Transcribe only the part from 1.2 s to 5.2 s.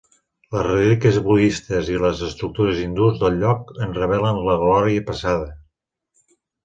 budistes i les estructures hindús del lloc en revelen la glòria